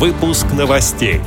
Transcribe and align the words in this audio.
Выпуск 0.00 0.46
новостей. 0.52 1.20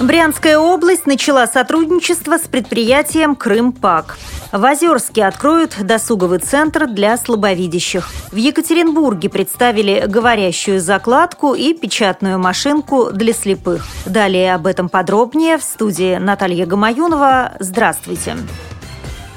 Брянская 0.00 0.58
область 0.58 1.06
начала 1.06 1.46
сотрудничество 1.46 2.38
с 2.38 2.48
предприятием 2.48 3.36
«Крымпак». 3.36 4.18
В 4.50 4.64
Озерске 4.64 5.26
откроют 5.26 5.76
досуговый 5.80 6.40
центр 6.40 6.88
для 6.88 7.16
слабовидящих. 7.16 8.10
В 8.32 8.36
Екатеринбурге 8.36 9.28
представили 9.28 10.04
говорящую 10.08 10.80
закладку 10.80 11.54
и 11.54 11.72
печатную 11.72 12.40
машинку 12.40 13.12
для 13.12 13.32
слепых. 13.32 13.86
Далее 14.04 14.52
об 14.56 14.66
этом 14.66 14.88
подробнее 14.88 15.56
в 15.56 15.62
студии 15.62 16.16
Наталья 16.16 16.66
Гамаюнова. 16.66 17.52
Здравствуйте. 17.60 18.34
Здравствуйте. 18.36 18.79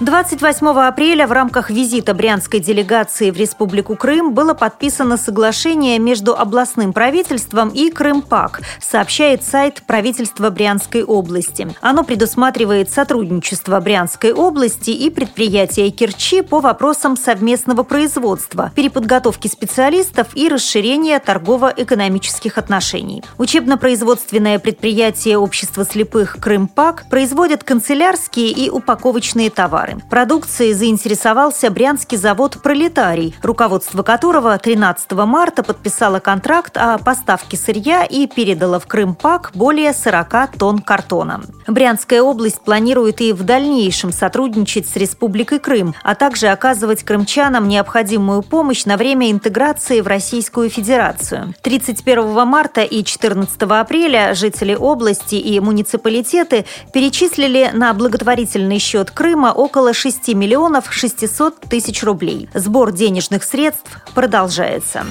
28 0.03 0.67
апреля 0.67 1.27
в 1.27 1.31
рамках 1.31 1.69
визита 1.69 2.13
брянской 2.13 2.59
делегации 2.59 3.31
в 3.31 3.37
Республику 3.37 3.95
Крым 3.95 4.33
было 4.33 4.53
подписано 4.53 5.15
соглашение 5.15 5.97
между 5.97 6.35
областным 6.35 6.91
правительством 6.91 7.69
и 7.69 7.89
Крымпак, 7.89 8.61
сообщает 8.81 9.43
сайт 9.43 9.83
правительства 9.87 10.49
Брянской 10.49 11.03
области. 11.03 11.73
Оно 11.79 12.03
предусматривает 12.03 12.89
сотрудничество 12.89 13.79
Брянской 13.79 14.33
области 14.33 14.89
и 14.89 15.09
предприятия 15.09 15.89
Керчи 15.89 16.41
по 16.41 16.59
вопросам 16.59 17.15
совместного 17.15 17.83
производства, 17.83 18.73
переподготовки 18.75 19.47
специалистов 19.47 20.27
и 20.33 20.49
расширения 20.49 21.17
торгово-экономических 21.19 22.57
отношений. 22.57 23.23
Учебно-производственное 23.37 24.59
предприятие 24.59 25.37
Общества 25.37 25.85
слепых 25.85 26.37
Крымпак 26.41 27.05
производит 27.09 27.63
канцелярские 27.63 28.49
и 28.49 28.69
упаковочные 28.69 29.49
товары. 29.49 29.92
Продукцией 30.09 30.73
заинтересовался 30.73 31.69
брянский 31.69 32.17
завод 32.17 32.57
«Пролетарий», 32.61 33.35
руководство 33.41 34.03
которого 34.03 34.57
13 34.57 35.11
марта 35.11 35.63
подписало 35.63 36.19
контракт 36.19 36.77
о 36.77 36.97
поставке 36.97 37.57
сырья 37.57 38.05
и 38.05 38.27
передало 38.27 38.79
в 38.79 38.87
Крым 38.87 39.15
ПАК 39.15 39.51
более 39.53 39.93
40 39.93 40.57
тонн 40.57 40.79
картона. 40.79 41.41
Брянская 41.67 42.21
область 42.21 42.61
планирует 42.61 43.21
и 43.21 43.33
в 43.33 43.43
дальнейшем 43.43 44.11
сотрудничать 44.11 44.87
с 44.87 44.95
Республикой 44.95 45.59
Крым, 45.59 45.95
а 46.03 46.15
также 46.15 46.47
оказывать 46.47 47.03
крымчанам 47.03 47.67
необходимую 47.67 48.41
помощь 48.41 48.85
на 48.85 48.97
время 48.97 49.31
интеграции 49.31 50.01
в 50.01 50.07
Российскую 50.07 50.69
Федерацию. 50.69 51.53
31 51.61 52.47
марта 52.47 52.81
и 52.81 53.03
14 53.03 53.61
апреля 53.63 54.33
жители 54.35 54.75
области 54.75 55.35
и 55.35 55.59
муниципалитеты 55.59 56.65
перечислили 56.93 57.71
на 57.73 57.93
благотворительный 57.93 58.79
счет 58.79 59.11
Крыма 59.11 59.51
около 59.51 59.72
около 59.73 59.91
6 59.91 60.27
миллионов 60.35 60.93
600 60.93 61.61
тысяч 61.61 62.03
рублей. 62.03 62.47
Сбор 62.53 62.91
денежных 62.91 63.43
средств 63.43 64.03
продолжается. 64.13 65.03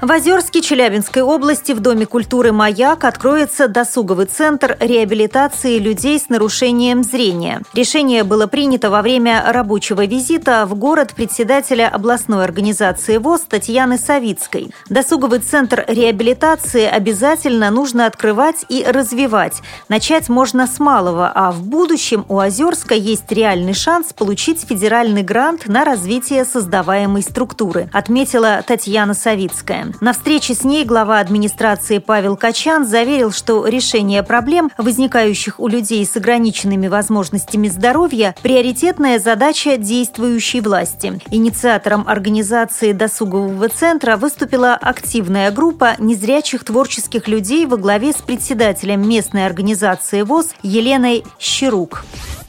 В 0.00 0.10
Озерске 0.10 0.62
Челябинской 0.62 1.20
области 1.20 1.72
в 1.72 1.80
Доме 1.80 2.06
культуры 2.06 2.52
«Маяк» 2.52 3.04
откроется 3.04 3.68
досуговый 3.68 4.24
центр 4.24 4.74
реабилитации 4.80 5.76
людей 5.76 6.18
с 6.18 6.30
нарушением 6.30 7.04
зрения. 7.04 7.60
Решение 7.74 8.24
было 8.24 8.46
принято 8.46 8.88
во 8.88 9.02
время 9.02 9.44
рабочего 9.46 10.06
визита 10.06 10.64
в 10.64 10.74
город 10.74 11.12
председателя 11.14 11.86
областной 11.88 12.44
организации 12.44 13.18
ВОЗ 13.18 13.42
Татьяны 13.42 13.98
Савицкой. 13.98 14.72
Досуговый 14.88 15.40
центр 15.40 15.84
реабилитации 15.86 16.86
обязательно 16.86 17.70
нужно 17.70 18.06
открывать 18.06 18.64
и 18.70 18.82
развивать. 18.82 19.60
Начать 19.90 20.30
можно 20.30 20.66
с 20.66 20.80
малого, 20.80 21.30
а 21.34 21.52
в 21.52 21.62
будущем 21.62 22.24
у 22.30 22.38
Озерска 22.38 22.94
есть 22.94 23.30
реальный 23.30 23.74
шанс 23.74 24.14
получить 24.14 24.64
федеральный 24.66 25.22
грант 25.22 25.68
на 25.68 25.84
развитие 25.84 26.46
создаваемой 26.46 27.20
структуры, 27.20 27.90
отметила 27.92 28.64
Татьяна 28.66 29.12
Савицкая. 29.12 29.89
На 30.00 30.12
встрече 30.12 30.54
с 30.54 30.64
ней 30.64 30.84
глава 30.84 31.20
администрации 31.20 31.98
Павел 31.98 32.36
Качан 32.36 32.86
заверил, 32.86 33.32
что 33.32 33.66
решение 33.66 34.22
проблем, 34.22 34.70
возникающих 34.78 35.60
у 35.60 35.68
людей 35.68 36.04
с 36.04 36.16
ограниченными 36.16 36.88
возможностями 36.88 37.68
здоровья, 37.68 38.34
приоритетная 38.42 39.18
задача 39.18 39.76
действующей 39.76 40.60
власти. 40.60 41.20
Инициатором 41.30 42.04
организации 42.06 42.92
досугового 42.92 43.68
центра 43.68 44.16
выступила 44.16 44.74
активная 44.74 45.50
группа 45.50 45.94
незрячих 45.98 46.64
творческих 46.64 47.28
людей 47.28 47.66
во 47.66 47.76
главе 47.76 48.12
с 48.12 48.16
председателем 48.16 49.08
местной 49.08 49.46
организации 49.46 50.22
ВОЗ 50.22 50.54
Еленой 50.62 51.24
Щерук. 51.38 52.04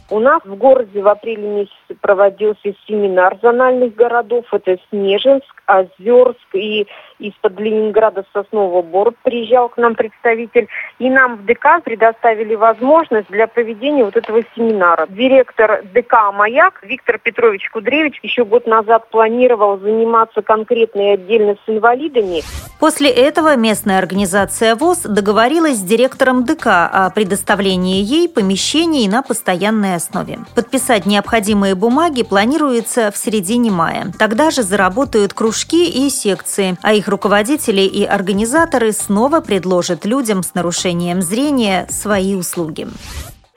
У 0.10 0.20
нас 0.20 0.42
в 0.44 0.56
городе 0.56 1.02
в 1.02 1.08
апреле 1.08 1.48
месяце 1.48 1.81
проводился 2.00 2.74
семинар 2.88 3.38
зональных 3.42 3.96
городов. 3.96 4.46
Это 4.52 4.78
Снежинск, 4.90 5.64
Озерск 5.66 6.54
и 6.54 6.88
из-под 7.20 7.60
Ленинграда 7.60 8.26
Соснового 8.34 8.82
Бор 8.82 9.14
приезжал 9.24 9.70
к 9.70 9.78
нам 9.78 9.96
представитель. 9.96 10.68
И 11.00 11.10
нам 11.10 11.38
в 11.38 11.46
ДК 11.46 11.84
предоставили 11.84 12.56
возможность 12.56 13.30
для 13.30 13.48
проведения 13.48 14.04
вот 14.04 14.18
этого 14.18 14.42
семинара. 14.56 15.08
Директор 15.08 15.84
ДК 15.94 16.32
«Маяк» 16.34 16.82
Виктор 16.84 17.20
Петрович 17.20 17.70
Кудревич 17.70 18.20
еще 18.24 18.46
год 18.46 18.68
назад 18.68 19.10
планировал 19.10 19.78
заниматься 19.78 20.42
конкретно 20.42 21.02
и 21.02 21.14
отдельно 21.14 21.56
с 21.66 21.70
инвалидами. 21.70 22.42
После 22.80 23.12
этого 23.12 23.56
местная 23.56 24.00
организация 24.00 24.76
ВОЗ 24.76 25.04
договорилась 25.04 25.78
с 25.78 25.84
директором 25.84 26.46
ДК 26.46 26.90
о 26.92 27.12
предоставлении 27.14 28.02
ей 28.02 28.28
помещений 28.28 29.08
на 29.08 29.22
постоянной 29.22 29.96
основе. 29.96 30.40
Подписать 30.56 31.06
необходимые 31.06 31.76
бумаги 31.82 32.24
планируется 32.24 33.12
в 33.12 33.18
середине 33.18 33.72
мая. 33.72 34.06
Тогда 34.18 34.52
же 34.52 34.62
заработают 34.62 35.34
кружки 35.34 35.90
и 35.90 36.10
секции, 36.10 36.78
а 36.82 36.94
их 36.94 37.08
руководители 37.10 37.82
и 37.82 38.06
организаторы 38.06 38.92
снова 38.94 39.42
предложат 39.42 40.06
людям 40.06 40.44
с 40.44 40.54
нарушением 40.54 41.22
зрения 41.22 41.88
свои 41.90 42.36
услуги. 42.36 42.88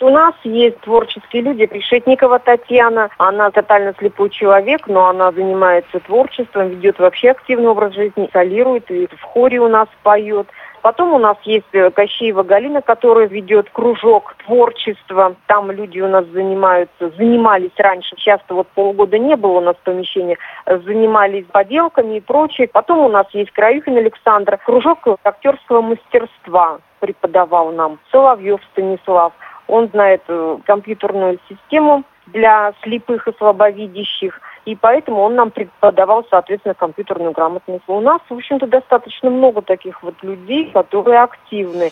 У 0.01 0.09
нас 0.11 0.35
есть 0.45 0.81
творческие 0.81 1.43
люди. 1.43 1.69
Решетникова 1.71 2.39
Татьяна. 2.39 3.11
Она 3.17 3.51
тотально 3.51 3.95
слепой 3.99 4.29
человек, 4.31 4.87
но 4.87 5.07
она 5.09 5.31
занимается 5.33 6.01
творчеством, 6.01 6.69
ведет 6.69 6.99
вообще 6.99 7.31
активный 7.31 7.69
образ 7.69 7.95
жизни, 7.95 8.29
солирует 8.33 8.91
и 8.91 9.07
в 9.07 9.23
хоре 9.23 9.61
у 9.61 9.69
нас 9.69 9.89
поет. 10.03 10.47
Потом 10.85 11.15
у 11.15 11.19
нас 11.19 11.39
есть 11.45 11.65
э, 11.73 11.91
Кощеева 11.91 12.43
Галина, 12.43 12.83
которая 12.83 13.27
ведет 13.27 13.71
кружок 13.71 14.35
творчества. 14.45 15.35
Там 15.47 15.71
люди 15.71 15.99
у 15.99 16.09
нас 16.09 16.27
занимаются, 16.27 17.09
занимались 17.17 17.73
раньше, 17.79 18.15
часто 18.17 18.53
вот 18.53 18.69
полгода 18.75 19.19
не 19.19 19.35
было 19.35 19.53
у 19.53 19.61
нас 19.63 19.77
помещения, 19.83 20.37
занимались 20.67 21.47
поделками 21.47 22.19
и 22.19 22.21
прочее. 22.21 22.69
Потом 22.69 22.99
у 22.99 23.09
нас 23.09 23.27
есть 23.33 23.51
Краюхин 23.53 23.97
Александр, 23.97 24.59
кружок 24.59 24.99
актерского 25.25 25.81
мастерства 25.81 26.81
преподавал 27.01 27.73
нам. 27.73 27.99
Соловьев 28.13 28.61
Станислав. 28.73 29.33
Он 29.69 29.89
знает 29.89 30.21
э, 30.29 30.59
компьютерную 30.67 31.39
систему 31.49 32.05
для 32.27 32.75
слепых 32.83 33.27
и 33.27 33.33
слабовидящих– 33.39 34.39
и 34.65 34.75
поэтому 34.75 35.21
он 35.21 35.35
нам 35.35 35.51
преподавал, 35.51 36.27
соответственно, 36.31 36.75
компьютерную 36.75 37.33
грамотность. 37.33 37.85
У 37.87 38.01
нас, 38.01 38.21
в 38.29 38.35
общем-то, 38.35 38.67
достаточно 38.67 39.31
много 39.31 39.63
таких 39.63 40.03
вот 40.03 40.23
людей, 40.23 40.71
которые 40.71 41.23
активны. 41.23 41.91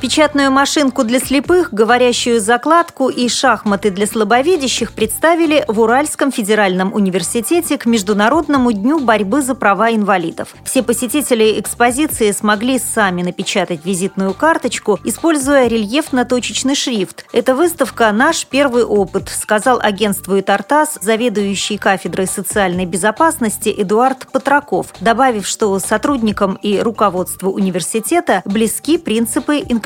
Печатную 0.00 0.50
машинку 0.50 1.04
для 1.04 1.18
слепых, 1.18 1.72
говорящую 1.72 2.38
закладку 2.38 3.08
и 3.08 3.28
шахматы 3.30 3.90
для 3.90 4.06
слабовидящих 4.06 4.92
представили 4.92 5.64
в 5.68 5.80
Уральском 5.80 6.30
федеральном 6.30 6.92
университете 6.92 7.78
к 7.78 7.86
Международному 7.86 8.72
дню 8.72 9.00
борьбы 9.00 9.40
за 9.40 9.54
права 9.54 9.90
инвалидов. 9.90 10.54
Все 10.64 10.82
посетители 10.82 11.58
экспозиции 11.58 12.30
смогли 12.32 12.78
сами 12.78 13.22
напечатать 13.22 13.86
визитную 13.86 14.34
карточку, 14.34 15.00
используя 15.02 15.66
рельефно-точечный 15.66 16.74
шрифт. 16.74 17.24
Эта 17.32 17.54
выставка– 17.54 18.12
наш 18.12 18.44
первый 18.44 18.84
опыт, 18.84 19.30
сказал 19.30 19.80
агентству 19.80 20.38
«Итартас» 20.38 20.98
заведующий 21.00 21.78
кафедрой 21.78 22.26
социальной 22.26 22.84
безопасности 22.84 23.74
Эдуард 23.74 24.30
Патраков, 24.30 24.88
добавив, 25.00 25.46
что 25.46 25.78
сотрудникам 25.78 26.58
и 26.60 26.80
руководству 26.80 27.50
университета 27.50 28.42
близки 28.44 28.98
принципы 28.98 29.60
инклюзии 29.66 29.85